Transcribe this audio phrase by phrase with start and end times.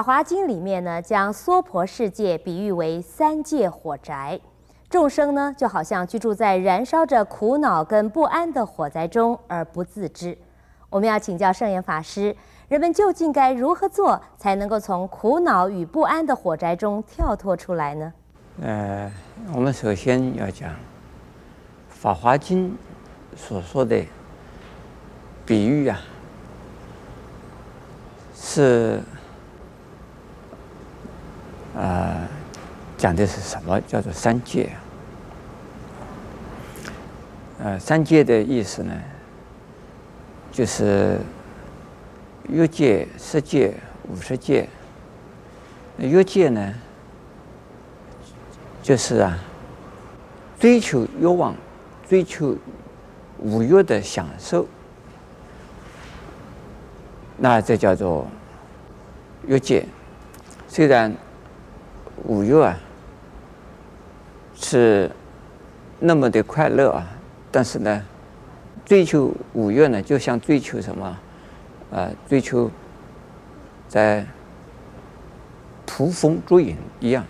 [0.00, 4.40] 法华经里面呢，将娑婆世界比喻为三界火宅，
[4.88, 10.38] 众生呢就好像居住在燃烧着苦恼跟不安的火灾中而不自知。
[10.88, 12.34] 我们要请教圣严法师，
[12.68, 18.10] 人们究竟该如何做，才能够从苦恼与不安的火灾中跳脱出来呢？
[18.62, 19.12] 呃，
[19.52, 20.70] 我们首先要讲
[21.90, 22.74] 《法华经》
[23.38, 24.02] 所说的
[25.44, 26.00] 比喻啊，
[28.34, 28.98] 是。
[31.76, 32.28] 啊，
[32.98, 33.80] 讲的是什么？
[33.82, 34.70] 叫做三界。
[37.62, 38.92] 呃，三界的意思呢，
[40.50, 41.18] 就是
[42.48, 43.74] 欲界、色界、
[44.08, 44.68] 无色界。
[45.98, 46.74] 欲界呢，
[48.82, 49.38] 就是啊，
[50.58, 51.54] 追求欲望、
[52.08, 52.56] 追求
[53.38, 54.66] 五欲的享受，
[57.36, 58.26] 那这叫做
[59.46, 59.84] 欲界。
[60.66, 61.14] 虽然
[62.24, 62.78] 五月啊，
[64.54, 65.10] 是
[65.98, 67.06] 那么的快乐啊，
[67.50, 68.02] 但是呢，
[68.84, 71.16] 追求五月呢，就像追求什么，啊、
[71.90, 72.70] 呃，追求
[73.88, 74.24] 在
[75.86, 77.24] 捕风捉影一样，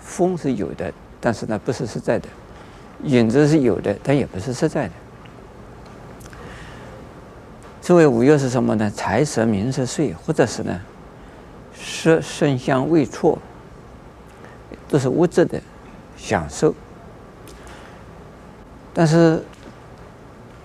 [0.00, 2.28] 风是有的，但是呢，不是实在的；
[3.04, 4.92] 影子是有的，但也不是实在的。
[7.82, 8.90] 所谓五月是什么呢？
[8.90, 10.80] 财色名食睡，或者是呢，
[11.74, 13.38] 色声香味触。
[14.88, 15.60] 都是物质的
[16.16, 16.74] 享受，
[18.94, 19.42] 但是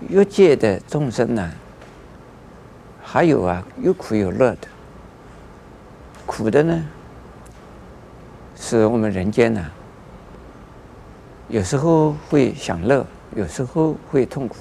[0.08, 1.50] 欲界的众生呢，
[3.02, 4.68] 还有啊，有苦有乐的。
[6.24, 6.84] 苦的呢，
[8.56, 9.64] 是我们人间呢，
[11.48, 13.04] 有时候会享乐，
[13.34, 14.56] 有时候会痛苦，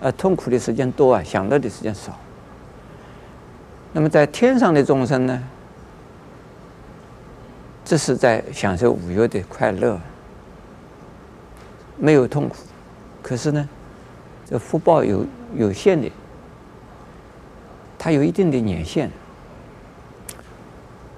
[0.00, 2.16] 而痛苦的时间多啊，享乐的时间少。
[3.92, 5.42] 那么在天上的众生呢？
[7.88, 9.98] 这是在享受五欲的快乐，
[11.96, 12.56] 没有痛苦。
[13.22, 13.66] 可是呢，
[14.44, 15.24] 这福报有
[15.56, 16.12] 有限的，
[17.98, 19.10] 它有一定的年限。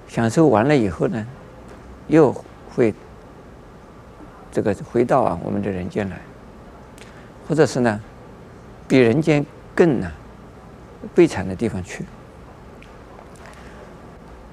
[0.07, 1.27] 享受完了以后呢，
[2.07, 2.33] 又
[2.73, 2.93] 会
[4.49, 6.21] 这个回到啊我们的人间来，
[7.49, 8.01] 或者是呢，
[8.87, 9.45] 比人间
[9.75, 10.09] 更呢
[11.13, 12.05] 悲惨的地方去。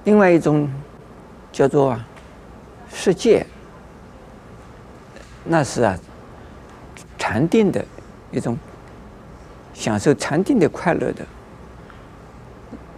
[0.02, 0.68] 另外一种。
[1.50, 1.98] 叫做
[2.92, 3.44] 世界，
[5.44, 5.98] 那是啊，
[7.18, 7.84] 禅定的
[8.30, 8.56] 一种
[9.74, 11.26] 享受禅定的快乐的，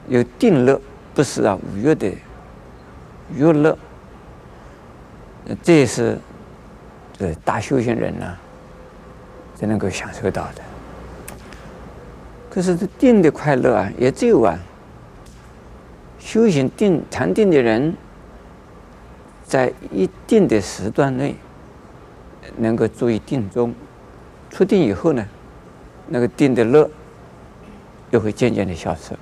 [0.09, 0.81] 有定乐，
[1.15, 2.13] 不是啊五欲的
[3.35, 3.77] 欲乐，
[5.63, 6.19] 这也是
[7.17, 8.37] 这大修行人呢、
[9.57, 10.63] 才能够享受到的。
[12.51, 14.59] 可是这定的快乐啊，也只有啊
[16.19, 17.97] 修行定禅定的人。
[19.51, 21.35] 在一定的时段内，
[22.57, 23.75] 能够注意定中，
[24.49, 25.27] 出定以后呢，
[26.07, 26.89] 那个定的乐
[28.13, 29.13] 又会渐渐的消失。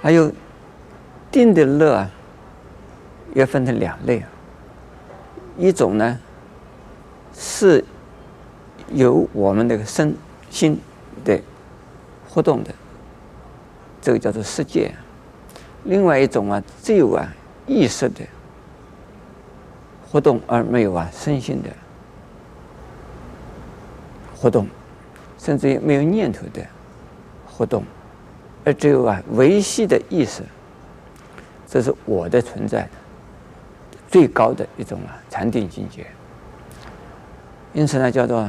[0.00, 0.30] 还有
[1.32, 2.10] 定的乐啊，
[3.34, 4.28] 要分成两类啊，
[5.58, 6.20] 一种呢
[7.34, 7.84] 是
[8.92, 10.14] 由我们那个身
[10.50, 10.78] 心
[11.24, 11.40] 的
[12.28, 12.72] 活动的，
[14.00, 14.92] 这个叫做色界；
[15.82, 17.28] 另外一种啊，只有啊。
[17.66, 18.20] 意识的
[20.10, 21.68] 活动，而没有啊身心的
[24.36, 24.66] 活动，
[25.38, 26.64] 甚至于没有念头的
[27.46, 27.82] 活动，
[28.64, 30.42] 而只有啊维系的意识，
[31.66, 32.88] 这是我的存在，
[34.08, 36.06] 最高的一种啊禅定境界。
[37.72, 38.48] 因此呢，叫做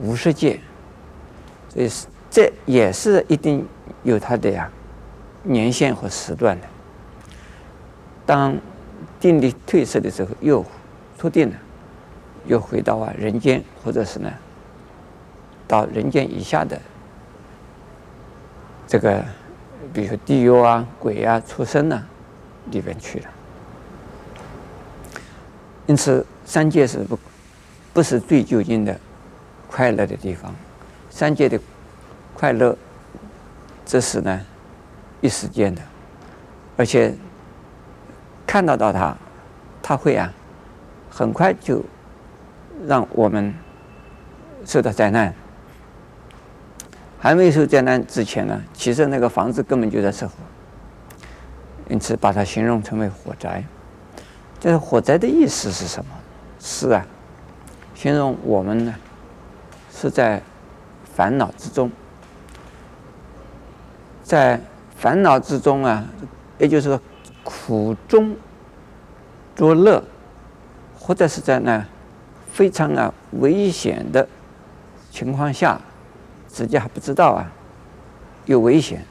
[0.00, 0.58] 无世界。
[1.74, 3.66] 这是这也是一定
[4.02, 4.70] 有它的呀
[5.42, 6.66] 年限和时段的。
[8.24, 8.56] 当
[9.18, 10.64] 定力褪色的时候，又
[11.18, 11.56] 出定了，
[12.46, 14.32] 又回到啊人间，或者是呢，
[15.66, 16.80] 到人间以下的
[18.86, 19.24] 这个，
[19.92, 22.02] 比如说地狱啊、鬼啊、畜生啊
[22.70, 23.26] 里边去了。
[25.86, 27.18] 因此，三界是不
[27.92, 28.98] 不是最究竟的
[29.68, 30.54] 快乐的地方，
[31.10, 31.58] 三界的
[32.34, 32.76] 快乐，
[33.84, 34.40] 这是呢
[35.20, 35.82] 一时间的，
[36.76, 37.12] 而且。
[38.52, 39.16] 看到到他，
[39.82, 40.30] 他会啊，
[41.08, 41.82] 很快就
[42.86, 43.54] 让我们
[44.66, 45.34] 受到灾难。
[47.18, 50.34] 还没受灾难之前呢，其实那个房子根本就在失火，
[51.88, 53.64] 因此把它形容成为火灾。
[54.60, 56.10] 这个火灾的意思是什么？
[56.60, 57.06] 是啊，
[57.94, 58.94] 形容我们呢
[59.90, 60.42] 是在
[61.14, 61.90] 烦恼之中，
[64.22, 64.60] 在
[64.94, 66.04] 烦恼之中啊，
[66.58, 67.00] 也就是说
[67.64, 68.34] 苦中
[69.54, 70.02] 作乐，
[70.98, 71.86] 或者是在那
[72.52, 74.26] 非常啊危险的
[75.12, 75.80] 情况下，
[76.48, 77.46] 自己还不知道啊
[78.46, 79.04] 有危险，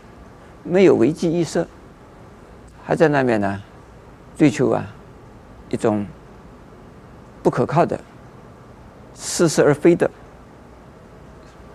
[0.63, 1.65] 没有危机意识，
[2.83, 3.61] 还在那边呢
[4.35, 4.85] 追求啊
[5.69, 6.05] 一种
[7.41, 7.97] 不可靠的、
[9.13, 10.11] 似是而非的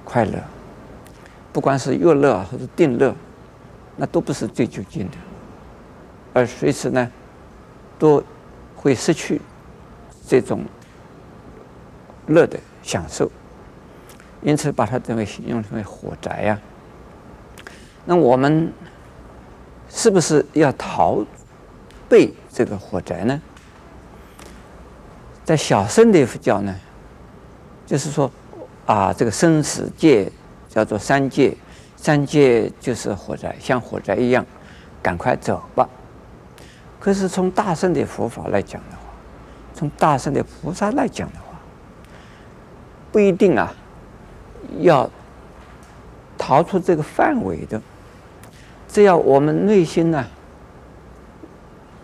[0.05, 0.38] 快乐，
[1.55, 3.14] 不管是乐乐或者定乐。
[3.99, 5.17] 那都不是最究竟的，
[6.36, 7.10] 而随时呢，
[7.98, 8.22] 都
[8.74, 9.40] 会失去
[10.28, 10.62] 这种
[12.26, 13.30] 乐的享受，
[14.42, 17.64] 因此把它称为形容成为火宅呀、啊。
[18.04, 18.70] 那我们
[19.88, 21.24] 是不是要逃
[22.06, 23.40] 避这个火宅呢？
[25.42, 26.76] 在小乘的佛教呢，
[27.86, 28.30] 就是说
[28.84, 30.30] 啊，这个生死界
[30.68, 31.56] 叫做三界。
[31.96, 34.44] 三界就是火宅，像火宅一样，
[35.02, 35.88] 赶快走吧。
[37.06, 39.02] 可是从大圣的佛法来讲的话，
[39.72, 41.56] 从大圣的菩萨来讲的话，
[43.12, 43.72] 不一定啊，
[44.80, 45.08] 要
[46.36, 47.80] 逃出这个范围的。
[48.88, 50.26] 只要我们内心呢、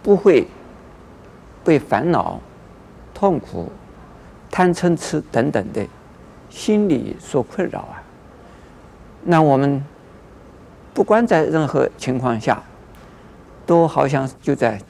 [0.04, 0.46] 不会
[1.64, 2.40] 被烦恼、
[3.12, 3.72] 痛苦、
[4.52, 5.84] 贪嗔痴等等的
[6.48, 8.00] 心理所困扰啊。
[9.24, 9.84] 那我们
[10.94, 12.62] 不管在任何情况下，
[13.66, 14.80] 都好像就在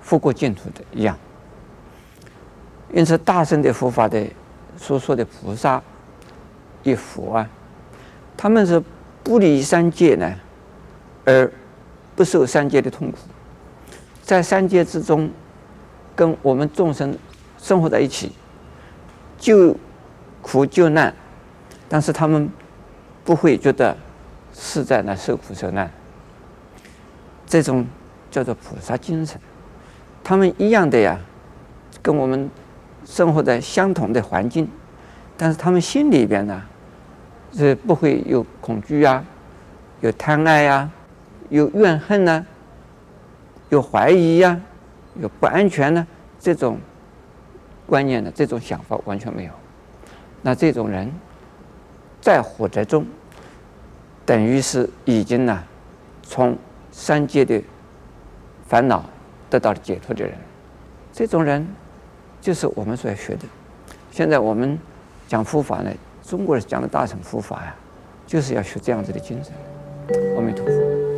[0.00, 1.16] 复国净土的一样。
[2.92, 4.26] 因此，大乘的佛法的
[4.76, 5.82] 所说的菩萨
[6.82, 7.48] 一佛啊，
[8.36, 8.82] 他们是
[9.22, 10.34] 不离三界呢，
[11.24, 11.50] 而
[12.14, 13.18] 不受三界的痛苦，
[14.22, 15.30] 在三界之中
[16.14, 17.16] 跟我们众生
[17.58, 18.32] 生活在一起，
[19.38, 19.76] 救
[20.40, 21.14] 苦救难，
[21.88, 22.50] 但是他们。
[23.24, 23.96] 不会觉得
[24.52, 25.88] 是在那受苦受难，
[27.46, 27.86] 这种
[28.32, 29.40] 叫做菩萨精神。
[30.24, 31.16] 他们一样的呀，
[32.02, 32.50] 跟我们
[33.04, 34.68] 生活在相同的环境，
[35.36, 36.60] 但是他们心里边呢，
[37.52, 39.24] 是不会有恐惧啊，
[40.00, 40.90] 有贪爱呀，
[41.48, 42.44] 有怨恨呐，
[43.68, 44.60] 有怀疑呀，
[45.20, 46.04] 有不安全呢，
[46.40, 46.78] 这种
[47.86, 49.52] 观念的这种想法完全没有。
[50.42, 51.12] 那这种人。
[52.24, 53.04] 在火宅中，
[54.24, 55.60] 等于是已经呢，
[56.22, 56.56] 从
[56.92, 57.60] 三界的
[58.72, 59.04] 烦恼
[59.50, 60.32] 得到了解脱的人。
[61.12, 61.68] 这种人，
[62.40, 63.44] 就是我们所要学的。
[64.10, 64.78] 现在我们
[65.28, 65.92] 讲佛法呢，
[66.22, 67.74] 中国人讲的大乘佛法呀，
[68.26, 69.52] 就是要学这样子的精神。
[70.36, 71.11] 阿弥陀佛。